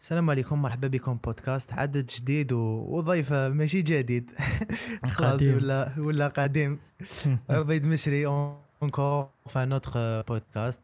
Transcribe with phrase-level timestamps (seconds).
[0.00, 4.30] السلام عليكم مرحبا بكم بودكاست عدد جديد وضيفة ماشي جديد.
[5.06, 5.42] خلاص.
[5.42, 6.78] ولا ولا قديم.
[7.50, 9.98] عبيد مشري encore في notre
[10.28, 10.80] podcast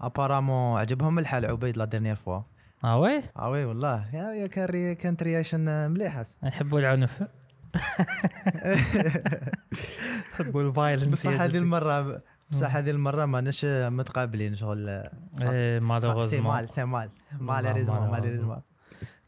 [0.00, 2.40] apparemment عجبهم الحال عبيد la dernière fois
[2.84, 4.14] آه oui؟ آه oui والله.
[4.14, 7.22] يا يا كان كانت reaction مليحه يحبوا العنف.
[10.32, 12.22] يحبوا ال violence بصح هذه المرة
[12.54, 15.78] بصح هذه المرة ماناش متقابلين شغل إيه،
[16.28, 17.10] c'est mal c'est mal
[17.40, 18.60] malheureusement malheureusement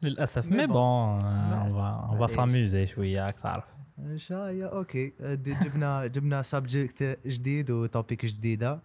[0.03, 0.47] للأسف.
[0.47, 0.67] mais.
[0.67, 2.35] bon ma- on va.
[2.35, 3.65] s'amuser شوية راك تعرف.
[3.99, 5.13] إن شاء الله OK.
[5.65, 8.79] جبنا جبنا subject جديد و topic جديدة.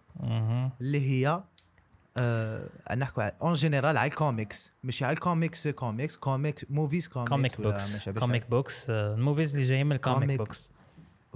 [0.80, 1.42] اللي هي
[2.16, 2.64] آه
[2.96, 8.50] نحكوا en général على الكوميكس مش على الكوميكس كوميكس كوميكس موفيز كوميكس كوميك بوكس كوميك
[8.50, 10.38] books ال movies اللي جايين من ال comic comic.
[10.38, 10.70] books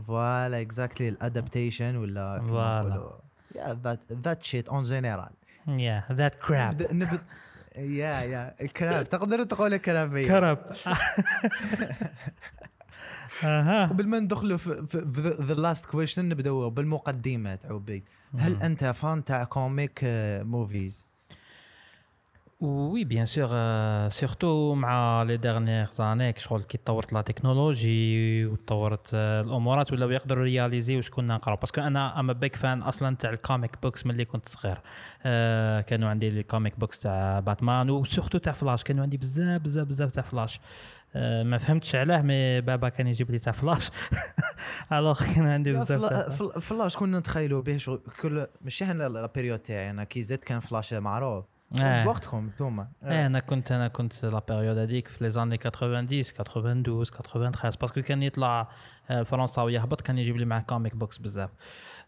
[0.03, 2.43] voilà exactly ال adaptation ولا
[3.55, 5.31] yeah that that shit en général
[5.69, 6.81] yeah that crap
[7.77, 10.59] yeah yeah ال crap تقدر تقول crappy crap
[13.45, 13.87] أها.
[13.87, 14.87] قبل ما ندخلوا في
[15.43, 18.05] the last question نبداو بالمقدمات عبيد
[18.39, 20.01] هل أنت fan تاع comic
[20.43, 21.06] movies
[22.61, 23.49] oui bien sûr
[24.09, 30.97] surtout مع les dernières années شغل كي تطورت la technologie وتطورت الامورات ولاو يقدروا réaliser
[30.97, 31.57] واش كنا نقراو.
[31.57, 34.79] parce que أنا I'm big fan أصلا تاع ال comic books ملي كنت صغير.
[35.23, 39.63] آه كانوا عندي ال comic books تاع باتمان و surtout تاع فلاش كانوا عندي بزاف
[39.63, 40.61] بزاف بزاف تاع فلاش
[41.15, 43.91] آه ما فهمتش علاه mais بابا كان يجيب لي تاع فلاش
[44.93, 49.91] alors كان عندي بزاف فلاش كنا نتخيلوا به شغل كل ماشي أنا la période تاعي.
[49.91, 51.45] أنا كي زدت كان فلاش معروف.
[51.81, 52.05] آه.
[52.05, 56.83] بوقتكم انتوما إيه أنا كنت أنا كنت la période هذيك في les années 90 92
[56.83, 58.69] 93 parce que كان يطلع
[59.11, 61.55] آه، فرنسا يهبط كان يجيب لي معاه comic books بزاف آه،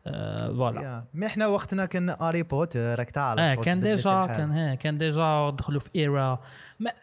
[0.05, 0.83] voilà.
[0.83, 1.05] yeah.
[1.14, 4.27] mais إحنا وقتنا كان هاري بوتر راك تعرف آه كان déjà.
[4.27, 6.38] كان ها كان déjà دخلوا في ère.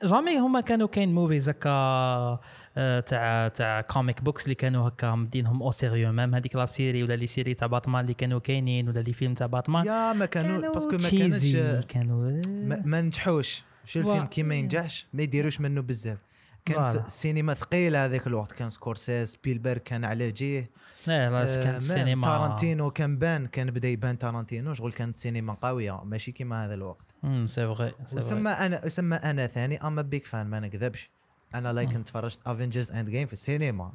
[0.03, 2.39] jamais هما كانوا كاين movies هكا
[2.77, 7.03] آه، تاع تاع comic books اللي كانوا هكا مدينهم au sérieux même هذيك la série
[7.03, 10.25] ولا les séries تاع باتمان اللي كانوا كاينين ولا les films تاع باتمان يا ما
[10.25, 11.55] كانوا parce que ما كانش
[11.87, 12.41] كانوا
[12.85, 13.63] ما, نجحوش.
[13.85, 16.17] شو الفيلم كي ما ينجحش؟ ما يديروش منه بزاف.
[16.65, 17.05] كانت voilà.
[17.05, 20.59] السينما ثقيلة هذاك الوقت كان سكورسيز سبيلبرغ كان على جيه.
[20.59, 20.65] آه،
[21.07, 26.31] كان ما- السينما تارانتينو كان بان كان بدا يبان تارانتينو شغل كانت سينما قوية ماشي
[26.31, 27.05] كيما هذا الوقت.
[27.23, 31.09] امم c'est vrai وسمى أنا سمى أنا ثاني I'm a big fan ما نكذبش.
[31.55, 32.03] أنا like مم.
[32.03, 33.91] تفرجت Avengers Endgame في السينما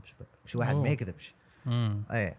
[0.46, 0.88] مش, واحد ما.
[0.88, 1.34] يكذبش.
[2.10, 2.36] إيه.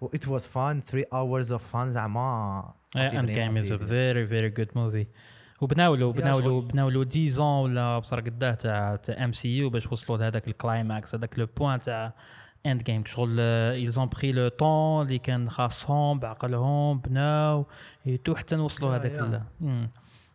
[0.00, 2.72] و it was fun 3 hours of fun زعما.
[2.96, 3.76] Endgame is a.
[3.76, 5.06] very very good movie
[5.60, 6.64] وبناو له بناو له شغل.
[6.68, 11.38] بناو له 10 ولا بصر قداه تاع تاع MCU باش وصلوا لهذاك ال climax هذاك
[11.38, 12.12] le point تاع
[12.66, 17.66] اند جيم شغل ايزون بري لو طون اللي كان خاصهم بعقلهم بناو
[18.24, 19.42] تو حتى نوصلوا هذاك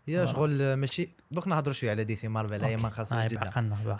[0.07, 0.25] يا.
[0.25, 2.89] شغل ماشي دوك نهضروا شوية على دي سي مارفل هي ما.
[2.89, 3.49] خاصش جدا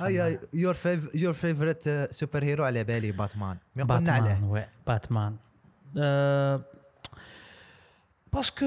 [0.01, 4.69] هيا يور فيف يور فيفورت سوبر هيرو على بالي باتمان ما قلنا عليه.
[4.88, 5.36] باتمان
[5.96, 6.62] باتمان
[8.34, 8.66] باسكو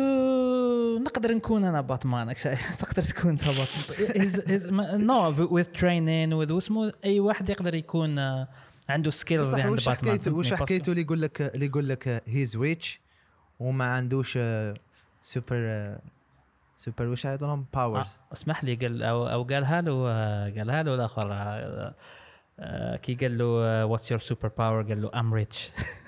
[0.99, 2.35] نقدر نكون أنا باتمان
[2.79, 5.07] تقدر تكون أنت باتمان.
[5.07, 5.15] نو
[5.51, 8.49] with training with اسمه أي واحد يقدر يكون آه،
[8.89, 9.97] عنده skills وش باتمان.
[10.15, 13.01] حكيته وش فهمتني؟ حكيته اللي يقول لك اللي يقول لك he's rich
[13.61, 14.39] وما عندوش
[15.23, 15.97] super
[16.77, 20.95] super وش عندهم powers آه، اسمح لي قال أو, أو قالها له آه، قالها له
[20.95, 21.95] الآخر آه،
[22.61, 23.45] آه، كي قال له
[23.87, 25.71] what's your superpower قال له I'm rich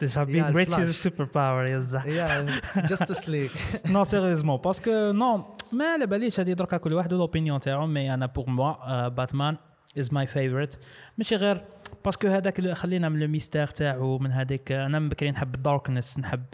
[0.00, 0.96] déjà being rich is الفلاش.
[0.96, 2.46] superpower يزح yeah
[2.76, 3.50] Justice League
[3.90, 8.14] non sérieusement parce que non ما على باليش هذه دركا كل واحد l'opinion تاعو mais
[8.14, 9.56] أنا pour moi باتمان
[9.98, 10.78] is my favorite
[11.18, 11.64] ماشي غير
[12.04, 15.61] parce que هذاك خلينا من ال mystère تاعو من هذيك أنا من بكري نحب ال
[15.61, 16.44] darkness نحب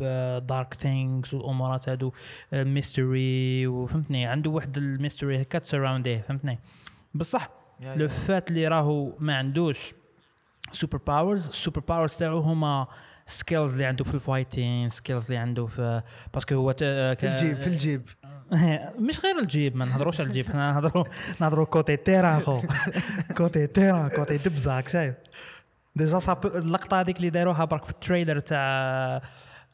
[0.47, 2.13] dark things والامورات هادو
[2.53, 6.59] mystery وفهمتني عنده واحد ال mystery هكا تsurroundيه فهمتني
[7.15, 7.51] بصح
[7.97, 9.95] le fait اللي راهو ما عندوش
[10.73, 12.87] superpowers ال superpowers تاعو هما
[13.27, 16.03] skills اللي عنده في ال fighting skills اللي عنده في
[16.35, 18.09] parce que هو تا- في الجيب في الجيب.
[19.09, 21.05] مش غير الجيب ما نهضروش على الجيب حنا نهضروا
[21.41, 22.61] نهضروا côté terrain خو.
[23.37, 25.15] côté terrain côté دبزة هاك شايف
[25.97, 29.21] déjà اللقطة هذيك اللي داروها برك في ال trailer تاع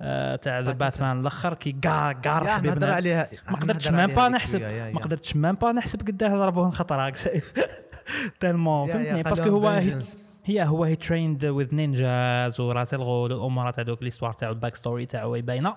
[0.00, 1.20] آه، تاع The Batman.
[1.20, 2.58] الأخر كي كاع كاع.
[2.60, 3.28] نهضر عليها.
[3.50, 4.60] ما قدرتش même با نحسب.
[4.94, 7.52] ما قدرتش même با نحسب قداه ضربوه خطر هاك شايف
[8.40, 9.80] tellement فهمتني؟ parce que هو
[10.46, 15.34] هي- هو هي trained with ninjas وراس الغول والامورات هذوك l'histoire تاعو ال backstory تاعو
[15.34, 15.76] هي باينة.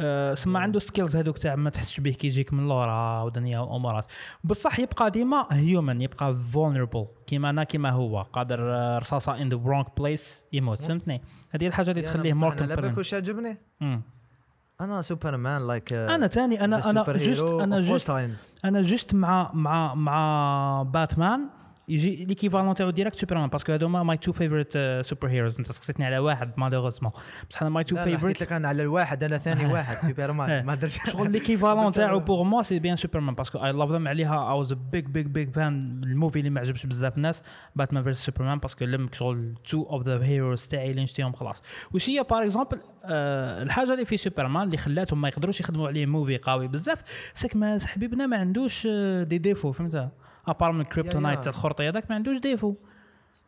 [0.00, 4.04] أه سما عنده skills هذوك تاع ما تحسش به كي يجيك من لورا ودنيا وامورات
[4.44, 9.56] بصح يبقى ديما human يبقى vulnerable كيما أنا كيما هو قادر آه، رصاصة in the
[9.64, 13.56] wrong place يموت فهمتني؟ هذه الحاجة اللي تخليه مور أنا لا بالك واش عجبني
[14.80, 18.10] أنا سوبرمان like أنا تاني أنا أنا juste أنا juste
[18.64, 21.48] أنا juste مع مع مع باتمان
[21.88, 26.18] يجي l'équivalent تاعو direct سوبرمان parce que هادوما my two favorite superheroes انت سقسيتني على
[26.18, 27.12] واحد malheureusement
[27.50, 30.98] بصح أنا my two favorite لك أنا على الواحد أنا ثاني واحد سوبرمان ما درتش
[31.10, 34.52] شغل l'équivalent تاعو pour moi c'est bien سوبرمان parce que I love them عليها.
[34.52, 37.42] I was big big big fan ال movie اللي ما عجبش بزاف الناس
[37.76, 41.62] Batman versus Superman parce que لم شغل two of the heroes تاعي اللي نشتيهم خلاص.
[41.94, 42.80] وش هي par exemple
[43.62, 47.02] الحاجة اللي في سوبرمان اللي خلاتهم ما يقدروش يخدموا عليه movie قوي بزاف
[47.34, 50.10] سك ما حبيبنا ما عندوش آه، دي ديفو فهمت؟
[50.48, 52.74] ابار من كريبتونايت الخرطي هذاك ما عندوش ديفو.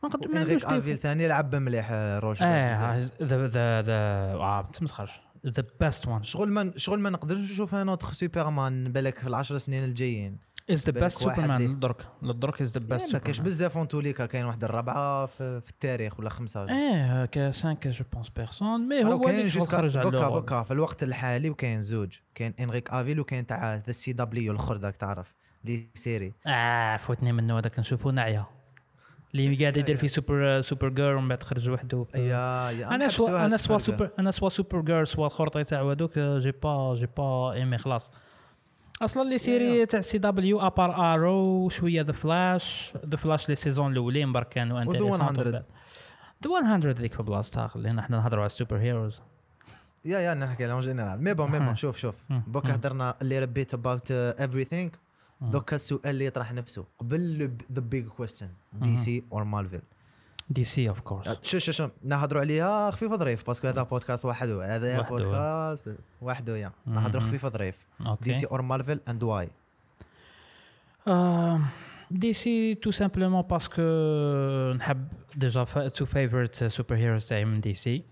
[0.03, 1.01] ما قد ما عندوش ديفو.
[1.01, 5.21] ثاني لعب مليح آه، روش آه ذا ذا ذا تمسخرش.
[5.47, 9.59] ذا بيست وان شغل ما شغل ما نقدرش نشوف أنا نوتخ سوبرمان بالك في العشر
[9.59, 10.39] سنين الجايين.
[10.71, 11.61] از ذا بيست سوبرمان.
[11.63, 15.71] للدرك للدرك از ذا ما بيست كاينش بزاف اون توليكا كاين واحد الرابعة في, في
[15.71, 16.69] التاريخ ولا خمسة.
[16.69, 20.29] إيه ك 5 جو بونس بيرسون مي هو كاين خرج على دوكا.
[20.29, 22.19] دوكا في الوقت الحالي وكاين زوج.
[22.35, 25.35] كاين انريك آفيل وكاين تاع ذا سي دبليو الآخر ذاك تعرف.
[25.65, 26.33] لي سيري.
[26.47, 28.45] آه فوتني منه هذاك نشوفه نعيا.
[29.35, 32.07] اللي قاعد يدير في سوبر سوبر جير ومن بعد خرج وحده.
[32.15, 33.99] يا يا أنا سوا أنا سوا سوبر.
[33.99, 38.11] سوبر أنا سوا سوبر جير سوا الخرطي تاعو هذوك جي با جي با إيمي خلاص.
[39.03, 43.93] أصلا لي سيري تاع سي دبليو ابار آرو شوية ذا فلاش ذا فلاش لي سيزون
[43.93, 45.65] الأولين برك كانوا انتريسون 100.
[46.45, 49.23] The 100 ذيك في بلاصتها خلينا إحنا نهضروا على ال superheroes.
[50.05, 52.25] yeah yeah نحكي en général mais bon mais bon شوف شوف.
[52.47, 52.67] دوك.
[52.67, 55.10] هضرنا اللي ربيت about everything.
[55.41, 55.51] مم.
[55.51, 58.97] دوك السؤال اللي يطرح نفسه قبل the big question D.
[58.97, 59.81] C or Marvel
[60.51, 64.77] DC of course شو شو شو نهضروا عليها خفيف ظريف parce que هذا بودكاست وحده
[64.77, 65.01] هذا.
[65.01, 66.73] بودكاست وحده yeah.
[66.87, 67.77] نهضروا خفيف ظريف
[68.23, 69.49] DC or Marvel and why
[72.11, 73.83] DC tout simplement parce que
[74.77, 78.03] نحب déjà tout favorite superheroes تاعي من DC و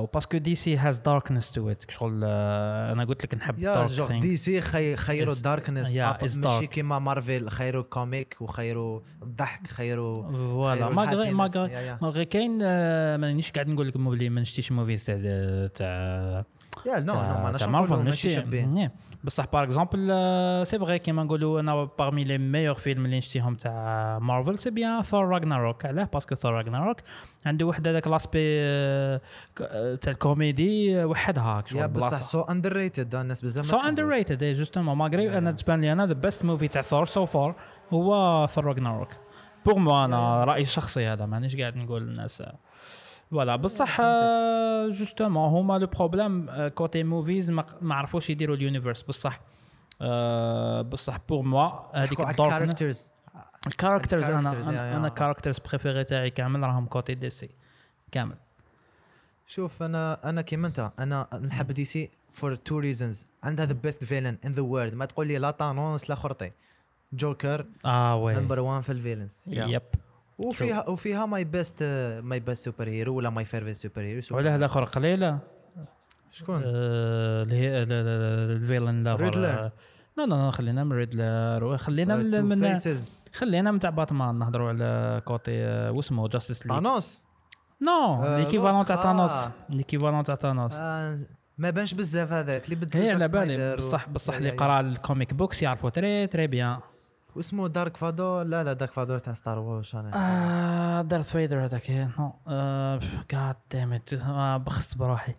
[0.00, 4.18] parce que DC has darkness to it شغل آه، أنا قلت لك نحب يا جوغ
[4.20, 5.88] دي سي خي خيروا ال darkness
[6.36, 6.70] ماشي dark.
[6.70, 10.88] كيما مارفل خيروا comique وخيروا الضحك خيروا voilà
[11.66, 11.98] yeah.
[12.02, 13.96] malgré كاين آه، مانيش قاعد نقول لك
[14.30, 15.16] ما نشتيش movies تاع
[15.74, 16.44] تاع
[16.86, 18.90] yeah no no نقولوا ماشي شابين.
[19.24, 19.98] بصح par exemple
[20.66, 25.02] c'est vrai كيما نقولوا أنا parmi les meilleurs films اللي نشتيهم تاع Marvel c'est bien
[25.02, 26.96] Thor Ragnarok علاه؟ parce que Thor Ragnarok
[27.46, 28.60] عنده واحد هذاك l'aspect
[29.96, 33.76] تاع الكوميدي وحدها yeah بصح so underrated الناس بزاف so.
[33.76, 35.52] underrated justement malgré أنا.
[35.52, 37.54] تبان لي أنا the best movie تاع Thor so far
[37.92, 39.08] هو Thor Ragnarok
[39.66, 40.44] pour moi أنا.
[40.44, 42.42] رأيي الشخصي هذا مانيش قاعد نقول للناس
[43.30, 44.00] voilà بصح.
[44.90, 49.40] Justement هما le problème côté movies ما عرفوش يديروا ال universe بصح
[50.82, 53.12] بصح pour moi هذيك ال characters
[53.66, 55.08] ال characters أنا ال characters، أنا yeah.
[55.08, 57.50] characters préférés تاعي كامل راهم côté DC
[58.12, 58.36] كامل
[59.46, 64.38] شوف أنا أنا كيما أنت أنا نحب DC for two reasons عندها the best villain
[64.44, 66.50] in the world ما تقول لي لا Thanos لا خرطي.
[67.12, 68.34] جوكر آه oui.
[68.34, 69.82] number 1 في ال villains yep
[70.48, 71.82] وفيها وفيها my best
[72.22, 75.38] my best superhero ولا my favorite superhero وعلاه الآخر قليلة.
[76.30, 79.70] شكون؟ آه، اللي هي ال- ال- ال villain لا Riddler.
[80.16, 85.64] لا لا خلينا من Riddler وخلينا من, Two-Face خلينا من تاع باتمان نهضروا على côté
[85.64, 87.22] آه، واسمه Justice League Thanos
[87.82, 89.52] no آه، l'équivalent تاع Thanos آه.
[89.68, 91.18] l'équivalent تاع Thanos آه،
[91.58, 94.50] ما بانش بزاف هذاك اللي بدل هي على بالي بصح بصح اللي.
[94.50, 96.78] قرا ال comic books يعرفوا تري تري بيان.
[97.36, 100.10] واسمه دارك فادور لا لا دارك فادور تاع ستار وورز أنا.
[100.14, 102.32] آه دارث فيدر هذاك هي نو.
[103.30, 104.14] جاد دام ات
[104.66, 105.34] بخست بروحي.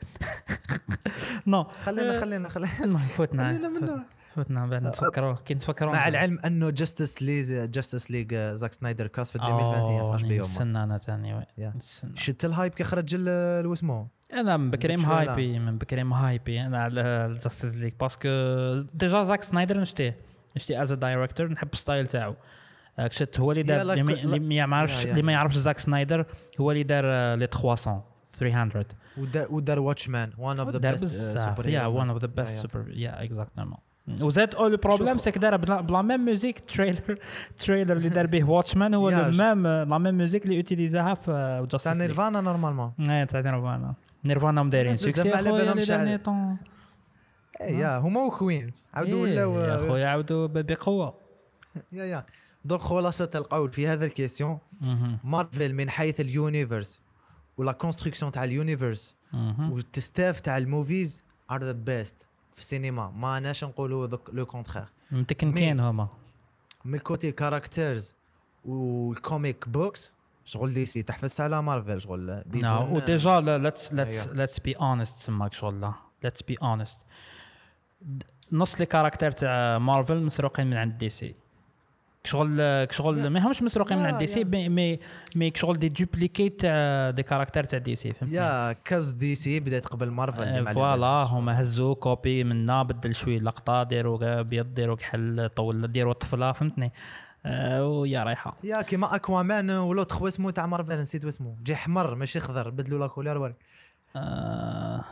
[1.48, 1.63] نو.
[1.83, 2.98] خلينا خلينا خلينا.
[3.17, 4.03] فوتنا خلينا منه.
[4.36, 9.31] فوتنا بعد نتفكروا كي نتفكروا مع العلم أنه جاستس ليج جاستس ليج زاك سنايدر كاس
[9.31, 11.45] في 2021 أوه، فاش بيوم نستنى أنا ثاني.
[12.15, 14.98] شفت الهايب كي خرج ال- ال- واسمه؟ أنا من بكري.
[14.98, 18.29] مهايبي من بكري مهايبي أنا على جاستس ليج باسكو
[18.93, 20.17] déjà Zack Snyder نشتيه
[20.58, 22.34] نشتي as director نحب ال style تاعو.
[23.00, 25.31] آه، شفت هو اللي دار اللي ما- يعرفش اللي ما.
[25.31, 26.25] يعرفش Zack Snyder
[26.62, 28.03] هو اللي دار آه، les 300
[28.39, 28.86] 300
[29.50, 31.05] ودار Watchmen one of the best
[31.38, 33.77] super yeah one of the best super yeah exactement
[34.22, 35.17] وزاد أو le problème.
[35.17, 37.17] c'est que دار la même musique trailer
[37.59, 41.83] trailer اللي دار به Watchmen هو le même la même musique اللي اوتيليزاها في Justice
[41.84, 43.93] تاع Nirvana normalement إيه تاع Nirvana
[44.25, 44.96] Nirvana مدايرين.
[44.95, 46.58] succès ما على بالهم
[47.61, 51.13] yeah هما و Queens عاودوا إيه، yeah ولاو اخويا عاودوا ب- بقوة.
[51.91, 52.25] يا يا.
[52.65, 54.59] دونك خلاصة القول في هذا ال question.
[55.23, 57.00] Marvel من حيث ال universe
[57.57, 59.15] و la construction تاع ال universe.
[59.59, 62.15] و ال stuff تاع ال movies are the best
[62.53, 63.09] في السينما.
[63.09, 66.07] ما ناش نقولوا le contraire متكن مي- كاين هما.
[66.85, 68.15] من ال côté characters
[68.65, 70.13] و ال comic books
[70.45, 74.27] شغل دي سي تحفز على مارفل شغل بدون نعم و déjà let's let's.
[74.27, 75.91] let's be honest تماك شغل
[76.23, 77.00] let's be honest
[78.51, 81.35] نص les caractères تاع مارفل مسروقين من عند DC.
[82.24, 84.43] شغل شغل ما همش مسروقين من عند DC.
[84.43, 85.00] مي مي
[85.36, 90.10] مي شغل des duplicates تاع des caractères تاع DC فهمتني؟ yeah cause DC بدات قبل
[90.10, 91.08] مارفل على فوالا.
[91.08, 96.91] هما هزوا copie منا بدل شوي لقطة ديروا ابيض ديروا كحل طول ديروا طفلة فهمتني؟
[97.46, 98.58] آه، ويا رايحة.
[98.63, 101.55] يا كيما أكوامان ولوت خو اسمه تاع مارفل نسيت اسمه.
[101.63, 103.55] جي حمر ماشي خضر بدلوا لا كولور وري
[104.15, 105.03] آه،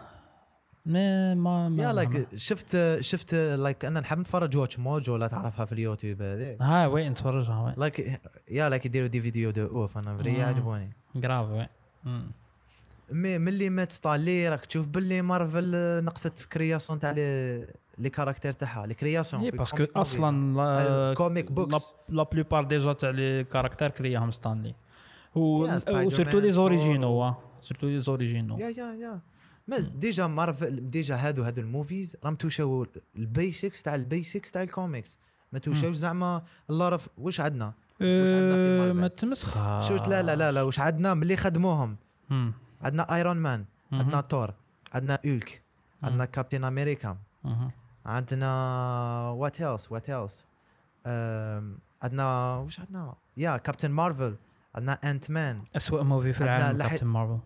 [0.90, 5.66] ما ما ما يا لايك شفت شفت لايك أنا نحب نتفرج واتش موج ولا تعرفها
[5.66, 8.20] في اليوتيوب هذه ها وين نتفرجها وين؟ لايك
[8.52, 10.42] يا لايك يديروا دي فيديو دو أوف أنا فري.
[10.42, 11.68] عجبوني جراف وين.
[13.12, 17.12] مي ملي ما تستالي راك تشوف باللي مارفل آه، نقصت في كرياسيون تاع
[17.98, 23.10] لي كاركتير تاعها لي كرياسيون اي باسكو أصلا لا- كوميك بوكس لا- بلوبار ديجا تاع
[23.10, 24.76] لي كاركتير كرياهم ستانلي
[25.36, 25.80] و مان،
[26.40, 29.20] لي زوريجينو سورتو لي زوريجينو يا يا يا
[29.78, 35.20] ديجا مارفل ديجا هادو هادو الموفيز راهم توشاو البيسكس تاع البيسكس تاع الكوميكس.
[35.54, 37.66] ما توشاوش زعما الله رف واش عندنا؟
[38.02, 41.96] واش عندنا في مارفل؟ ما تمسخها شوت لا لا لا لا واش عندنا ملي خدموهم.
[42.82, 43.66] عندنا ايرون مان.
[43.92, 44.54] عندنا تور
[44.94, 45.62] عندنا اولك
[46.04, 47.18] عندنا Captain America.
[48.06, 48.50] عندنا
[49.30, 50.46] what else what else
[52.02, 54.36] عندنا واش عندنا؟ yeah Captain Marvel
[54.76, 57.40] عندنا Ant-Man اسوء movie في العالم Captain Marvel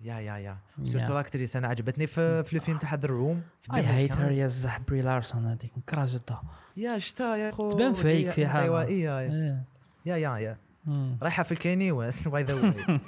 [0.00, 0.56] yeah yeah yeah yeah.
[0.84, 3.42] surtout l'actrice أنا عجبتني في, في الفيلم تاع The Room
[3.74, 4.32] I hate her 2015.
[4.32, 6.38] yeah زح Brie Larson هذيك نكره جدا
[6.76, 9.64] يا شتا يا خو تبان فيك في yeah إيه.
[10.06, 11.18] yeah yeah yeah مم.
[11.22, 13.00] رايحة في الكيني ويست باي ذا واي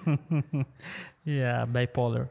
[1.27, 2.27] يا باي بولر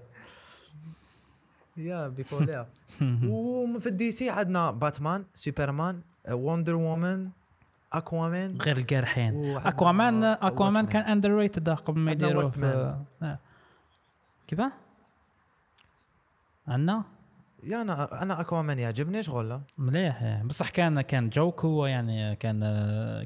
[1.78, 2.68] يا بيبولار
[3.30, 6.02] وفي الدي سي عندنا باتمان سوبرمان
[6.32, 7.30] وندر وومن
[7.94, 10.88] أكوامان غير القارحين أكوامان أكوامان.
[10.88, 12.54] كان اندر ريتد قبل ما يديروه.
[13.22, 13.40] آه.
[14.50, 14.72] كيفاه؟
[16.68, 17.04] عندنا
[17.64, 20.44] يا أنا أنا أكوامان يعجبني شغل لا مليح إيه.
[20.44, 22.60] بصح كان كان جوك هو يعني كان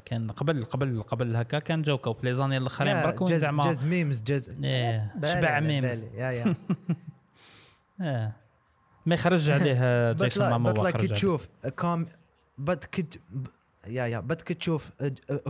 [0.04, 3.84] كان قبل قبل قبل هكا كان جوك وفي لي زاني الاخرين لا، برك زعما جاز
[3.84, 6.02] ميمز جاز إيه شبع ميمز.
[6.02, 6.54] يا يا
[8.00, 8.36] إيه
[9.06, 11.08] ما يخرج عليه جيسون ماما خرج عليه.
[11.08, 12.06] تشوف كوم
[12.58, 13.20] بت كت
[13.86, 14.90] يا يا بت كي تشوف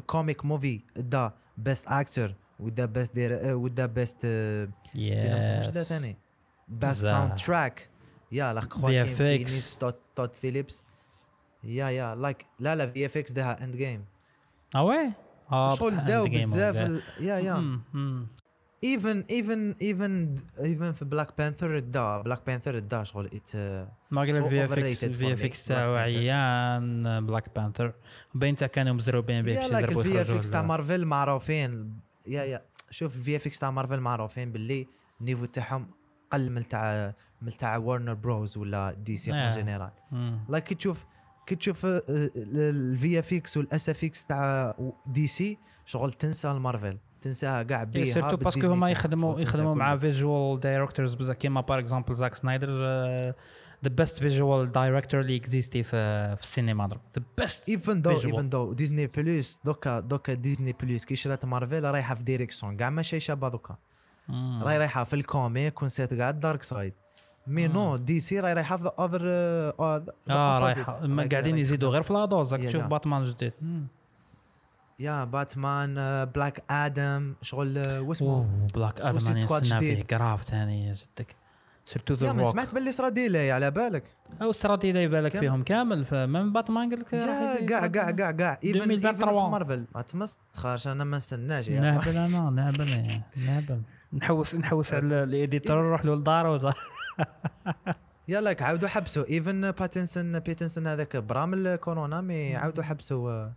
[0.07, 4.21] كوميك موفي دا بيست أكتر ودا بيست دير ودا بيست
[4.93, 5.79] سينما Yes.
[5.79, 6.17] ثاني
[6.69, 6.97] بزاف.
[6.97, 7.89] ساوند تراك
[8.33, 9.15] يا لاك خواكين.
[9.15, 10.85] فينيس تود تود فيليبس
[11.65, 14.05] yeah yeah like لا لا VFX داها Endgame
[14.75, 15.13] آه oui
[15.77, 16.77] شغل داو بزاف
[17.21, 17.81] yeah yeah.
[18.85, 23.51] even even even even في Black Panther the Black Panther دا شغل ات
[24.11, 25.95] malgré ال VFX ال VFX تاعو.
[25.95, 27.93] عيان Black Panther
[28.35, 31.99] وبين تاع كانوا مزروبين به yeah like ال VFX تاع مارفل معروفين.
[32.27, 34.87] yeah yeah شوف ال VFX تاع مارفل معروفين باللي
[35.21, 35.87] ال niveau تاعهم
[36.33, 39.47] قل من تاع من تاع Warner Bros ولا DC آه.
[39.47, 39.91] en général.
[40.49, 41.05] like كي تشوف
[41.47, 44.75] كي تشوف ال VFX وال SFX تاع
[45.07, 49.97] DC شغل تنسى المارفل تنساها كاع إيه، بيها surtout parce que هما يخدموا يخدموا مع.
[49.97, 52.69] visual directors بزاف كيما par exemple Zack Snyder
[53.85, 56.89] the best visual director اللي existe في في السينما.
[56.89, 58.11] the best even though.
[58.11, 62.91] even though Disney Plus دوكا دوكا Disney Plus كي شرات مارفل رايحة في direction كاع
[62.91, 63.77] ماشي شابة دوكا.
[64.63, 66.93] راهي رايحة في الكوميك ونسيت كاع الدارك سايد
[67.47, 69.21] مي نو دي سي راهي رايحة في اذر
[70.31, 71.07] آه رايحة.
[71.07, 72.87] ما قاعدين يزيدوا غير في لا دوز تشوف.
[72.87, 73.53] باتمان جديد.
[74.99, 80.07] يا باتمان بلاك آدم شغل آه، واسمه؟ بلاك آدم فيه جديد.
[80.07, 81.37] كراف ثاني جدك.
[81.85, 84.05] سيرتو ذا ما روك سمعت باللي صرا ديلي على بالك.
[84.43, 85.41] أو استراتيجي يبالك كامل.
[85.47, 85.63] فيهم.
[85.63, 89.09] كامل من باتمان قال لك يا راح يجي كاع كاع كاع كاع ايفن ايفن في
[89.11, 89.51] 2023.
[89.51, 89.85] مارفل.
[89.95, 93.83] ما تمسخرش أنا ما نستناش yeah نهبل أنا نهبل نهبل.
[94.13, 96.75] نحوس نحوس على ال editor نروح له
[98.29, 99.25] yeah like عاودوا حبسوا.
[99.31, 103.49] even باتنسون بيتنسون هذاك برام الكورونا mais عاودوا حبسوا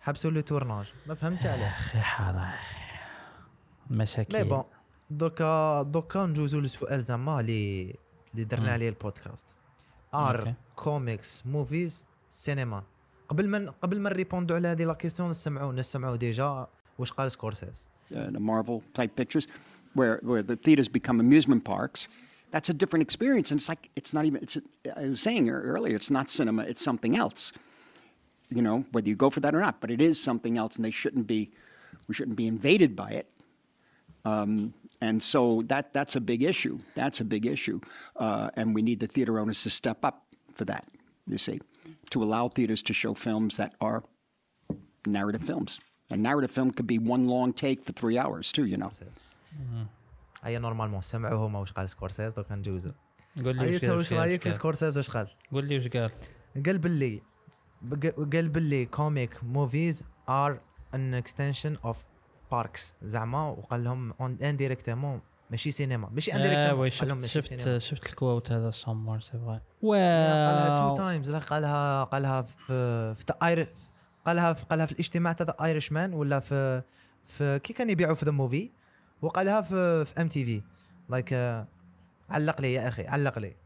[0.00, 1.66] حبسوا le tournage ما فهمتش عليه.
[1.68, 2.48] أخي هذا
[3.90, 4.38] مشاكل.
[4.38, 4.64] mais bon
[5.10, 7.94] دوكا دوكا نجوزو للسؤال زعما اللي
[8.34, 8.72] اللي درنا.
[8.72, 9.46] عليه البودكاست.
[10.14, 12.82] are comics movies سينما
[13.28, 16.66] قبل ما قبل ما نريبوندو على هذه لا كيستيون نسمعوا نسمعوا ديجا
[16.98, 19.46] واش قال سكورسيز uh, the Marvel type pictures,
[19.94, 22.08] where where the theaters become amusement parks.
[22.50, 24.38] That's a different experience, and it's like it's not even.
[24.44, 24.56] It's
[25.02, 27.42] I was saying ear- earlier, it's not cinema; it's something else.
[28.56, 30.84] You know, whether you go for that or not, but it is something else, and
[30.86, 31.40] they shouldn't be.
[32.06, 33.26] We shouldn't be invaded by it.
[34.30, 34.52] Um,
[35.07, 36.75] and so that that's a big issue.
[36.99, 37.79] That's a big issue,
[38.25, 40.17] uh, and we need the theater owners to step up
[40.57, 40.85] for that.
[41.33, 41.57] You see,
[42.13, 43.99] to allow theaters to show films that are
[45.17, 45.71] narrative films.
[46.15, 48.65] A narrative film could be one long take for three hours too.
[48.71, 48.91] You know.
[50.43, 52.91] هيا نورمالمون سمعوا هما واش قال سكورسيز دوكا ندوزو
[53.43, 55.77] قول لي هيا وش انت واش قال- رايك في قال- سكورسيز واش قال قول لي
[55.77, 56.11] وش قال
[56.65, 57.21] قال باللي
[57.81, 60.59] بق- قال باللي كوميك موفيز ار
[60.93, 62.03] ان اكستنشن اوف
[62.50, 67.78] parks زعما وقال لهم indirectement ماشي سينما ماشي انديريكتومون وي قال لهم شفت ماشي سينما
[67.78, 69.60] شفت شفت الكوت هذا سومر سي فغي
[70.46, 73.68] قالها تو تايمز قالها قالها في في ايرش
[74.26, 76.82] قالها في قالها في الاجتماع تاع ايرش مان ولا في
[77.24, 78.70] في كي كان يبيعوا في ذا موفي
[79.22, 80.62] وقالها في في ام تي في
[81.08, 81.32] لايك
[82.30, 83.56] علق لي يا أخي علق لي.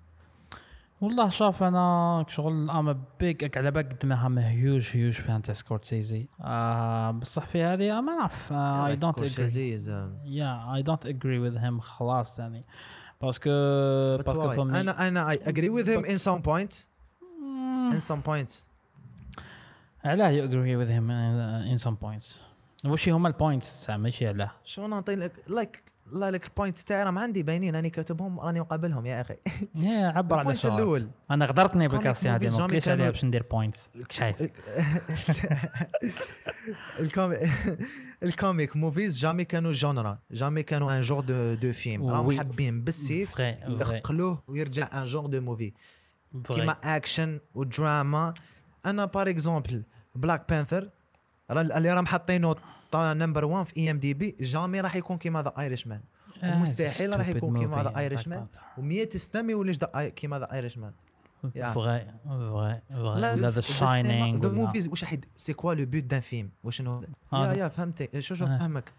[1.02, 7.10] والله شوف أنا شغل ام بيج على بقد ما هيوج هيوج فان تاع سكورسيزي آه
[7.10, 9.78] بصح في هذه ما نعرف اي دونت اجري
[10.24, 12.62] yeah I don't agree with him خلاص يعني.
[13.22, 13.50] parce que
[14.16, 16.86] parce que أنا أنا agree with him in some points.
[17.42, 17.92] مم.
[17.92, 18.54] in some points.
[20.04, 22.40] علاه you agree with him in some points
[22.84, 24.50] وش هما ال points ماشي علاه.
[24.64, 28.60] شو نعطي لك like لا لك ال points تاعي راهم عندي باينين راني كاتبهم راني
[28.60, 29.36] مقابلهم يا أخي.
[29.74, 31.08] yeah عبر على ال point سؤال الأول.
[31.30, 33.76] أنا غدرتني بالكاستي هذه ما قلتليش عليها باش ندير point
[34.10, 34.36] شايف.
[38.22, 42.36] ال comic movies jamais كانوا genre jamais كانوا un genre de de film راهم.
[42.38, 45.72] حابين بالسيف يقلوه ويرجع un genre de movie
[46.44, 48.34] كيما اكشن ودراما
[48.86, 49.82] أنا par exemple
[50.14, 50.90] Black Panther
[51.50, 52.54] اللي راهم حاطينه
[52.96, 56.00] number 1 في IMDb jamais راح يكون كيما The Irishman
[56.42, 57.82] آه، ومستحيل راح يكون كيما.
[57.82, 58.46] The Irishman
[58.78, 60.92] و100 سنه ما يوليش ذا كيما The Irishman.
[61.42, 66.50] vrai vrai vrai The The Shining movies واش راح c'est quoi le but d'un film
[66.64, 67.52] واش non yeah.
[67.52, 68.20] yeah فهمتك.
[68.20, 68.58] شو شو آه.
[68.58, 68.92] فهمك؟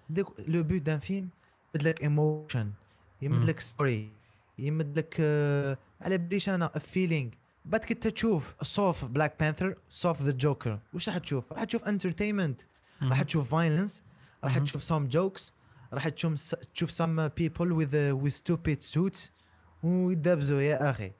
[0.47, 1.29] le but d'un film
[1.75, 2.71] يمد لك emotion
[3.21, 3.43] يمد مم.
[3.43, 4.11] لك story
[4.59, 7.29] يمد لك آه، على بديش أنا feeling
[7.65, 12.61] بعد كي تشوف sauf Black Panther sauf The Joker واش راح تشوف؟ راح تشوف entertainment
[13.01, 14.03] راح تشوف violence
[14.43, 14.57] راح.
[14.57, 15.53] تشوف some jokes
[15.93, 19.31] راح تشوف تشوف some people with with stupid suits
[19.83, 21.11] ويدبزوا يا أخي.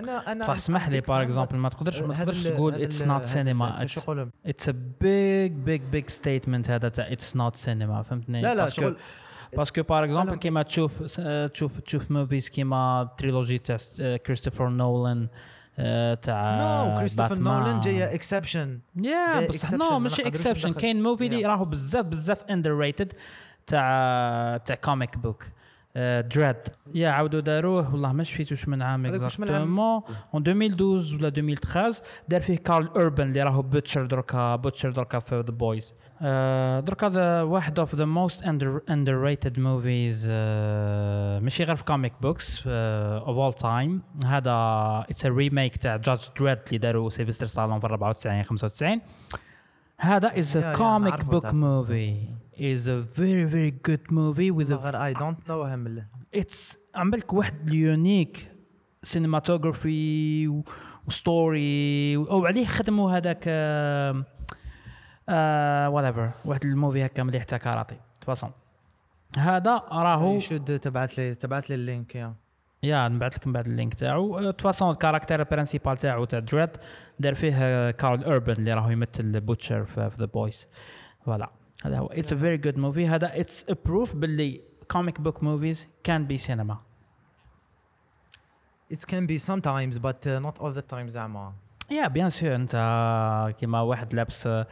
[0.00, 1.22] أنا أنا صح اسمح لي par?
[1.22, 6.70] exemple ما تقدرش ما تقدرش تقول it's not cinema it's a big big big statement
[6.70, 8.96] هذا تاع it's not cinema فهمتني؟ لا لا شغل
[9.56, 11.02] parce que par exemple كيما تشوف
[11.52, 13.76] تشوف تشوف movies كيما trilogy تاع
[14.16, 15.28] كريستوفر نولان آه،
[16.22, 17.38] تاع non كريستوفر.
[17.38, 21.46] نولان جاية exception yeah جاي بصح non ما ماشي exception كاين movie اللي.
[21.46, 23.12] راهو بزاف بزاف underrated
[23.66, 25.44] تاع تاع comic book
[25.96, 26.56] Dredd
[26.94, 27.92] yeah عاودوا داروه.
[27.92, 30.02] والله ما شفيت واش من عام هذاك واش من عام؟ exactement
[30.34, 35.34] en 2012 ولا 2013 دار فيه كارل اوربن اللي راهو Butcher دركا Butcher دركا في
[35.34, 35.94] The Boys
[36.80, 38.42] دركا the واحد of the most
[38.88, 40.28] underrated movies
[41.42, 44.52] ماشي غير في comic books of all time هذا
[45.10, 49.00] it's a remake تاع Judge Dredd اللي داروا سيلفستر ستالون في 94 95
[50.00, 50.32] هذا
[50.98, 52.44] نعرفه book تاع movie.
[52.56, 56.02] is a very very good movie with a غير I don't know hmm
[56.34, 58.50] it's um بالك واحد ال unique
[59.02, 60.48] cinematography
[61.06, 63.44] و story أو عليه خدموا هذاك
[65.28, 67.96] whatever واحد ال movie هكا مليح تاع كاراتي
[68.26, 68.50] façon
[69.38, 72.34] هذا راهو should تبعت لي تبعت لي ال link yeah.
[72.82, 74.50] Yeah نبعث لك من بعد ال link تاعو.
[74.50, 76.70] toute façon ال caractère principal تاعو تاع Dredd
[77.18, 80.66] دار فيه Karl Urban اللي راهو يمثل Butcher في The Boys
[81.26, 81.50] voilà
[81.84, 82.06] هذا هو.
[82.06, 84.60] it's a very good movie هذا it's a proof باللي
[84.90, 86.78] comic book movies can be cinema
[88.94, 91.52] it can be sometimes but uh, not all the time زعما
[91.90, 92.76] yeah bien sûr انت
[93.60, 94.66] كيما واحد لابس آه،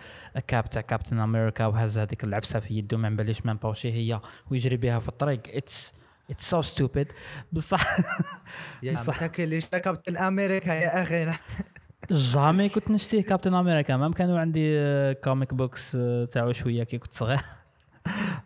[0.47, 4.21] cape تاع كابتن أمريكا وهز هذيك العبسه في يده ما نباليش même باوشي هي
[4.51, 5.41] ويجري بها في الطريق.
[5.47, 5.93] it's
[6.31, 7.07] it's so stupid
[7.53, 7.97] بصح
[8.83, 9.23] yeah بصح.
[9.23, 11.33] ما تاكلش كابتن أمريكا يا أخي.
[12.11, 14.75] jamais كنت نشتيه كابتن أمريكا ما كانوا عندي
[15.15, 15.97] comic books
[16.31, 17.41] تاعو شوية كي كنت صغير.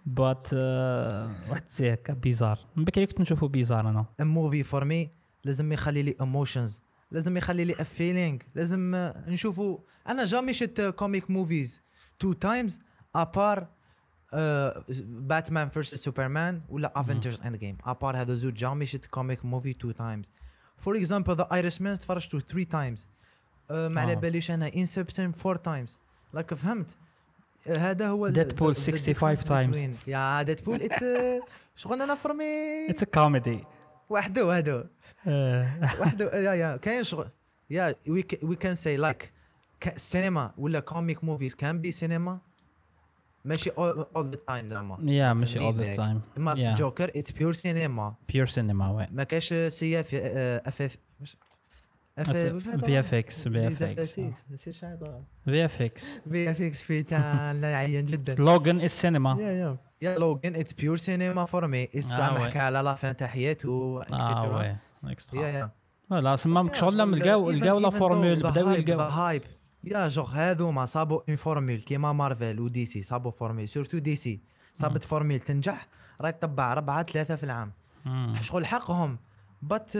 [0.07, 4.05] but واحد زي هكا bizarre من بكري كنت نشوفه bizarre أنا.
[4.23, 5.09] Movie for me
[5.45, 6.83] لازم يخلي لي emotions.
[7.11, 8.45] لازم يخلي لي feeling.
[8.55, 11.83] لازم آه، نشوفوا أنا jamais شفت comic movies
[12.19, 12.81] two times
[13.15, 13.69] à part
[15.05, 19.91] Batman versus Superman ولا Avengers Endgame à part هذا زوج jamais شفت comic movie two
[19.91, 20.31] times
[20.79, 23.09] for example The Irishman تفرجته 3 times
[23.71, 24.17] ما على.
[24.17, 25.99] باليش أنا انسبشن 4 تايمز
[26.35, 26.97] لايك فهمت؟
[27.69, 29.77] آه، هذا هو the 65 difference times.
[29.77, 31.05] between- yeah Deadpool it's
[31.77, 32.45] شغل أنا فرمي
[32.91, 33.65] اتس كوميدي
[34.11, 34.91] وحده وحده.
[36.01, 37.29] وحده yeah yeah كاين شغل.
[37.71, 39.33] yeah we can see like
[39.97, 42.39] cinema ولا comic movies can be cinema
[43.45, 44.99] ماشي all the time زعما.
[45.13, 46.75] yeah ماشي all the time إما في.
[46.75, 49.09] جوكر اتس بيور سينما بيور سينما وي.
[49.11, 50.97] ما كاش سي اف اف اف
[52.25, 54.19] في اف إكس في اف إكس
[54.51, 54.75] نسيت
[55.45, 57.21] في اف إكس في اف إكس في تاع
[57.63, 62.45] عيان جدا Logan السينما يا يا يا لوجن اتس بيور سينما فور مي زعما.
[62.45, 63.69] حكى على la fin تاع حياته
[64.13, 64.77] آه oui
[66.11, 69.43] لا سما شغل لما لقاو لقاو la formule بداو يلقاو hype
[69.85, 74.41] yeah جوغ هذوما صابوا une formule كيما Marvel و DC صابوا formule surtout DC
[74.73, 75.89] صابت formule تنجح
[76.21, 77.73] راهي تطبع ربعه ثلاثة في العام.
[78.41, 79.19] شغل حقهم
[79.63, 79.93] but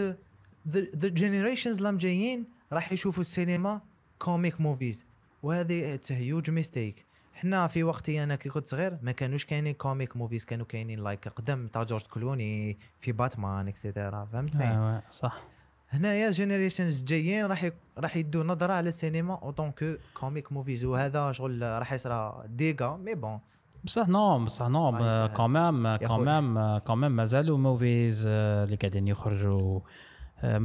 [0.69, 3.81] the generations اللي جايين راح يشوفوا السينما
[4.19, 5.05] comic movies
[5.43, 10.17] وهذه it's huge mistake حنا في وقتي أنا كي كنت صغير ما كانوش كاينين comic
[10.17, 15.43] movies كانوا كاينين like قدام تاع جورج كلوني في Batman etcetera فهمتني oui، صح.
[15.89, 17.71] هنايا generations جايين راح ي...
[17.97, 23.15] راح يدوا نظرة على السينما autant que comic movies وهذا شغل راح يصرى déjà mais
[23.15, 23.39] bon
[23.83, 25.29] بصح no بصح نو.
[25.35, 29.79] quand même yeah quand même quand même مازالوا movies اللي قاعدين يخرجوا.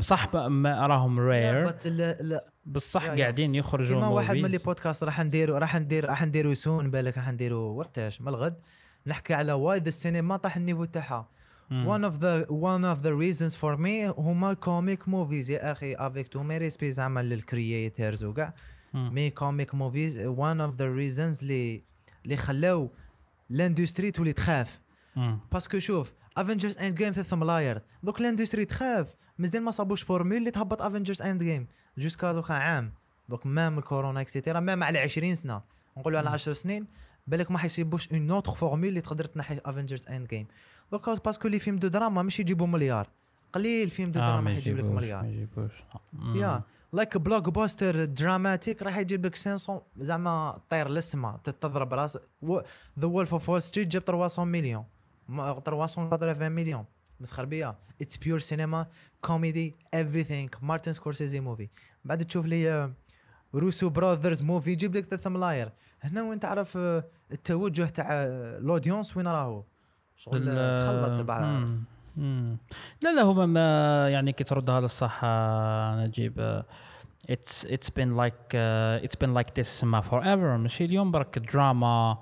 [0.01, 1.55] صح ب- ما راهم rares
[3.07, 3.21] yeah.
[3.21, 4.63] قاعدين يخرجوا كيما واحد من لي movies.
[4.65, 8.57] podcast راح نديرو راح ندير راح نديرو سون بالك راح نديرو وقتاش؟ من الغد.
[9.07, 11.29] نحكي على why the السينما طاح ال niveau تاعها.
[11.71, 16.29] one of the one of the reasons for me هما comic movies يا أخي avec
[16.29, 18.55] tout mes respects زعما لل creators وكاع.
[18.95, 21.83] mais comic movies one of the reasons اللي
[22.25, 22.91] اللي خلاو
[23.51, 24.81] l'industrie تولي تخاف.
[25.53, 27.83] parce que شوف Avengers Endgame ثم ملاير.
[28.03, 29.15] دوك ال industry تخاف.
[29.43, 31.67] مازال ما صابوش formule اللي تهبط Avengers Endgame
[31.99, 32.93] jusqu'à دوكا عام.
[33.29, 35.63] دوك même الكورونا etcetera même على 20 سنة.
[35.97, 36.87] نقولوا على 10 سنين.
[37.27, 40.47] بالك ما حيصيبوش une autre formule اللي تقدر تنحي Avengers Endgame
[40.93, 43.09] دوكا parce que les films de drama مش يجيبوا مليار.
[43.53, 45.23] قليل film de آه، دراما ما يجيب لك مليار.
[45.23, 45.73] ما يجيبوش.
[46.35, 52.19] يا لايك بلوك باستر دراماتيك راح يجيب لك 500 زعما طير للسما تضرب راس
[52.99, 54.85] The Wolf of Wall Street جاب 300 مليون.
[55.29, 56.85] ما- 380 مليون.
[57.23, 58.87] مسخر بيا it's pure cinema
[59.21, 60.63] comedy everything.
[60.63, 61.69] Martin Scorsese movie
[62.05, 62.93] بعد تشوف لي
[63.55, 69.17] Russo Brothers movie يجيب لك ثلاث ملاير هنا وين تعرف آه، التوجه تاع ال audience
[69.17, 69.65] وين راهو؟
[70.17, 71.43] شغل آه، تخلط بعض.
[72.17, 72.57] مم.
[73.05, 76.63] لا لا هما ما يعني كي تردها للصح آه، نجيب
[77.31, 82.19] it's it's been like it's been like this ما forever ماشي اليوم برك drama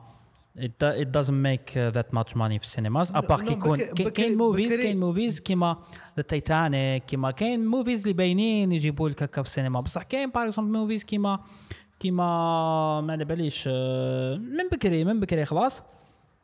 [0.59, 3.53] it, do- it doesn't make uh, that much money في ال cinemas à part كي
[3.53, 3.77] يكون
[4.11, 5.77] كاين movies كاين movies كيما
[6.29, 10.79] تايتانيك كيما كاين movies اللي باينين يجيبوا لك هكا في السينما بصح كاين par exemple
[10.79, 11.41] movies كيما
[12.01, 12.25] كيما
[13.01, 13.67] ما على باليش
[14.39, 15.83] من بكري من بكري خلاص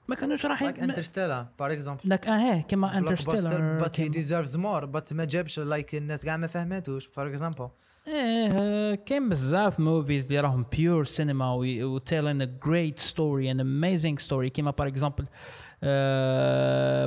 [0.08, 4.84] ما كانوش رايحين like Interstellar for example لك آه كيما Interstellar but هي deserves more
[4.84, 7.68] but ما جابش like الناس كاع ما فهمتوش for example
[8.26, 14.18] إيه كاين بزاف movies اللي راهم pure cinema و telling a great story an amazing
[14.18, 15.26] story كيما par exemple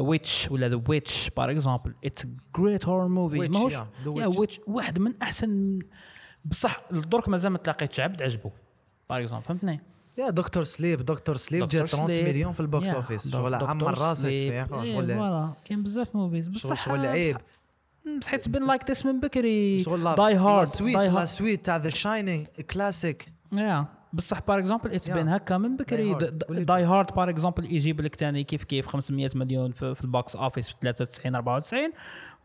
[0.08, 2.26] Witch ولا The Witch par exemple it's
[2.58, 4.28] great horror movie ماهوش yeah.
[4.28, 5.80] Witch واحد من احسن
[6.46, 8.50] بصح درك مازال ما تلاقيتش عبد عجبو.
[9.10, 9.82] par exemple فهمتني؟
[10.18, 12.26] yeah Doctor Sleep Doctor Sleep جا 30 Sleep.
[12.28, 16.58] مليون في ال box office شغل عمر راسك أخي إيه، شغل voilà كاين بزاف movies
[16.58, 17.38] شغل بصح شغل عيب.
[18.22, 19.84] بصح it's been like this من بكري.
[19.84, 23.26] داي لا هارد سويت لا سويت تاع The Shining classique
[23.58, 25.10] yeah بصح بار اكزومبل اتس.
[25.10, 26.14] بين هكا من بكري.
[26.50, 30.36] Die Hard par exemple يجيب لك ثاني كيف كيف 500 مليون في, في ال box
[30.36, 31.92] office في 93 94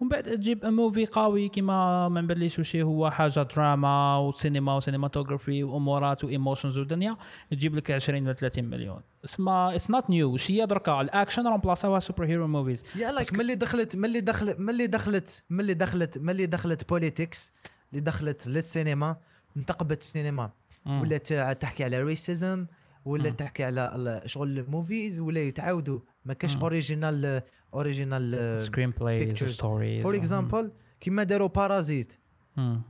[0.00, 5.64] ومن بعد تجيب movie قوي كيما ما نبليش وشي هو حاجة دراما وسينما و cinematography
[5.64, 7.16] وامورات و emotions ودنيا
[7.50, 9.00] تجيب لك 20 ولا 30 مليون.
[9.24, 13.54] اسمها it's not new وش هي دركا الأكشن رومبلاساوها سوبر هيرو موفيز يا لايك ملي
[13.54, 17.53] دخلت ملي دخلت ملي دخلت ملي دخلت ملي دخلت politics
[17.92, 19.16] اللي دخلت للسينما
[19.57, 20.50] انتقبت السينما.
[20.87, 22.66] ولا تع- تحكي على racism
[23.05, 23.37] ولا مم.
[23.37, 26.01] تحكي على شغل ال movies ولا يتعاودوا.
[26.25, 26.57] ما كاش.
[26.57, 27.42] original
[27.74, 29.35] original screenplay.
[29.37, 32.12] stories for example كيما داروا Parasite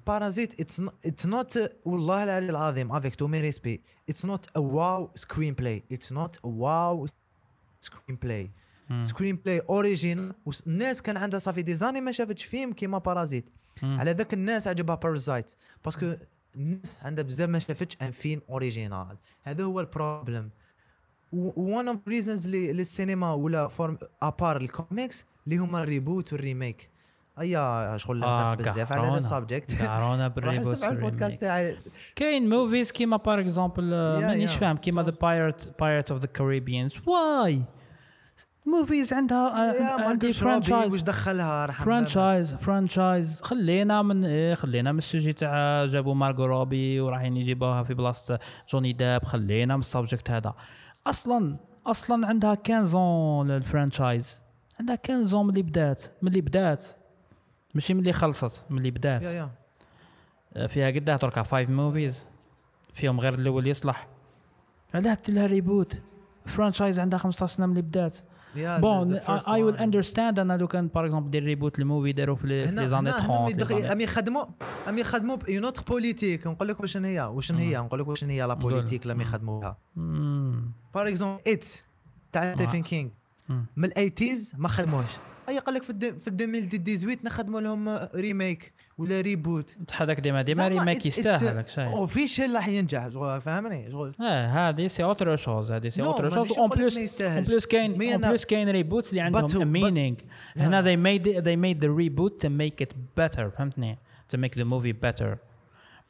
[0.06, 5.10] Parasite it's it's not والله العلي العظيم avec tous mes respects it's not a wow
[5.14, 7.06] screenplay it's not a wow
[7.80, 8.50] screenplay
[9.00, 10.32] screenplay origin
[10.66, 13.50] الناس كان عندها ça fait des années ما شافتش فيلم كيما Parasite
[13.82, 15.52] على ذاك الناس عجبها Parasite
[15.84, 16.14] parce que
[16.56, 19.16] الناس عندها بزاف ما شافتش un film original.
[19.42, 20.50] هذا هو ال problem
[21.32, 26.45] one of reasons للسينما ولا forme à part ال comics اللي هما ال reboot وال
[26.45, 26.90] remake.
[27.40, 29.18] أيا شغل آه، بزاف على هذا.
[29.18, 31.76] ال subject قهرونا راح بال reboot البودكاست تاعي.
[32.16, 34.54] كاين movies كيما par exemple Yeah, مانيش.
[34.56, 37.62] فاهم كيما the Pirate Pirate of the Caribbeans why
[38.66, 44.98] movies عندها yeah عندي روبي واش franchise دخلها franchise franchise خلينا من إيه خلينا من
[44.98, 48.38] ال sujet تاع جابوا مارغو روبي ورايحين يجيبوها في بلاصة
[48.70, 49.24] جوني داب.
[49.24, 50.54] خلينا من ال subject هذا.
[51.06, 54.38] أصلا أصلا عندها 15 ال franchise
[54.80, 56.02] عندها 15 ملي بدات.
[56.22, 56.84] ملي بدات.
[57.74, 59.22] ماشي ملي خلصت ملي بدات.
[59.22, 59.50] yeah yeah.
[60.56, 62.22] آه، فيها قدها تركع five movies
[62.94, 64.08] فيهم غير الأول يصلح.
[64.94, 65.96] علاه دير لها reboot
[66.46, 68.16] franchise عندها 15 سنة من اللي بدات.
[68.56, 69.14] bon
[69.48, 69.76] I will.
[69.76, 73.10] understand أنا لو كان par exemple دير reboot ال movie داروا في لي زاني هنا
[73.50, 74.44] 30 هم يخدموا
[74.86, 78.42] هم يخدموا une autre politique نقول لك واش هي واش هي نقول لك واش هي
[78.42, 79.78] la politique اللي يخدموا بها.
[80.94, 81.84] par exemple It
[82.32, 83.10] تاع ستيفن كينغ.
[83.76, 85.10] من ال eighties ما خدموش
[85.48, 90.42] أي قال لك في الد- في 2018 نخدموا لهم remake ولا reboot بصح هذاك ديما
[90.42, 95.36] ديما remake يستاهل هاك شيء official راح ينجح شغل فاهمني؟ شغل آه هذه c'est autre
[95.36, 96.98] chose هذه c'est autre chose en plus.
[97.22, 100.16] en plus كاين en plus كاين reboots اللي عندهم meaning
[100.56, 103.98] هنا they made it, they made the reboot to make it better فهمتني؟
[104.34, 105.36] To make the movie better.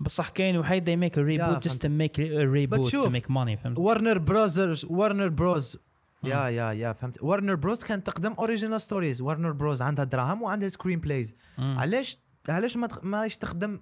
[0.00, 3.26] بصح كاين وحيد they make a reboot just to make a reboot to شوف، make
[3.30, 5.78] money فهمت؟ Warner Brothers Warner Bros
[6.26, 7.22] yeah yeah yeah فهمت.
[7.22, 11.34] Warner Bros كانت تقدم original stories Warner Bros عندها دراهم وعندها screenplays.
[11.58, 13.80] علاش؟ علاش ما تخ- ما تخدم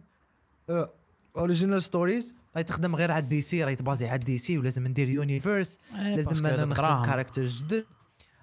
[1.37, 6.17] original stories راهي تخدم غير على DC راهي تبازي على DC ولازم ندير universe إيه،
[6.17, 7.05] لازم أنا نخدم دراهم.
[7.05, 7.85] characters جدد.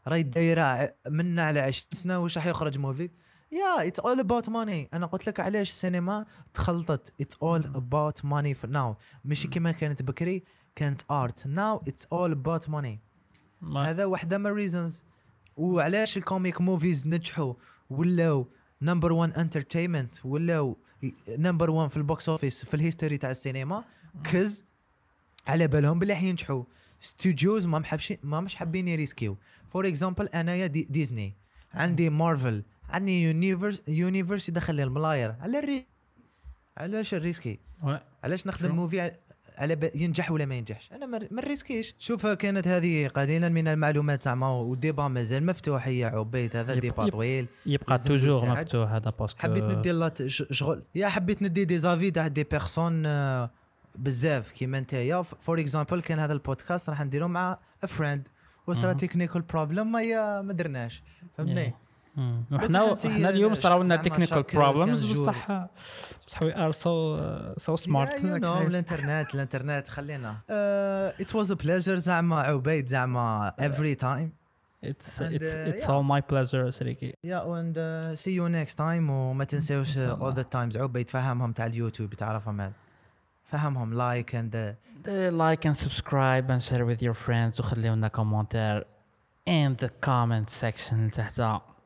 [0.08, 3.10] راهي دايرة منا على 20 سنة واش راح يخرج movie
[3.52, 7.14] yeah it's all about money أنا قلت لك علاش السينما تخلطت.
[7.22, 10.44] it's all about money now ماشي كما كانت بكري
[10.76, 13.02] كانت art now it's all about money
[13.62, 15.04] ما- هذا واحدة من ال reasons
[15.58, 17.54] وعلاش ال comic movies نجحوا؟
[17.90, 18.48] ولاو
[18.82, 20.78] number 1 entertainment ولاو
[21.30, 23.84] number 1 في ال box office في ال history تاع السينما
[24.24, 24.66] cause
[25.48, 26.64] على بالهم بلي حينجحوا
[27.00, 29.38] studios ما محبش ما مش حابين يريسكيو.
[29.68, 31.36] for example أنايا دي ديزني
[31.74, 35.86] عندي مارفل عندي universe universe يدخل لي الملاير على الري
[36.78, 37.60] علاش الريسكي.
[38.24, 39.12] علاش نخدم؟ movie
[39.60, 39.92] على.
[39.96, 44.66] ينجح ولا ما ينجحش أنا ما نريسكيش شوف كانت هذه قليلا من المعلومات زعما وال
[44.66, 48.50] débat مازال مفتوح yeah عبيد هذا يب- débat يب- طويل يبقى toujours.
[48.50, 52.44] مفتوح هذا parce que حبيت ندي لات شغل yeah حبيت ندي des avis تاع des
[52.44, 53.52] personnes آه،
[53.96, 58.28] بزاف كيما نتايا for example كان هذا البودكاست راح نديرو مع friend
[58.68, 58.94] وصرا.
[58.94, 61.04] technical problem ما درناش
[61.38, 61.74] فهمتني مم.
[62.70, 65.14] نحسي إحنا اليوم صراو لنا technical problems.
[65.14, 65.68] بصح
[66.28, 67.20] بصح we are so
[67.58, 70.38] so smart you know الانترنت الإنترنت خلينا.
[70.50, 74.40] it was a pleasure زعما عبيد زعما every time.
[74.84, 75.90] it's And, it's uh, اتس yeah.
[75.90, 80.34] اول ماي بليجر سريكي yeah and uh, see you next time وما تنساوش uh, all
[80.34, 80.78] the times.
[80.78, 82.74] عبيد فهمهم تاع اليوتيوب تعرفهم هذا
[83.44, 84.76] فهمهم like and
[85.32, 88.86] like and subscribe and share with your friends وخليو لنا commentaire
[89.50, 91.42] in the comment section تحت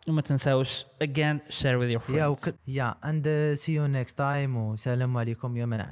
[0.08, 2.56] وما تنساوش again share with your friends yeah وك...
[2.68, 5.92] yeah and uh, see you next time وسلام عليكم يوم العاشر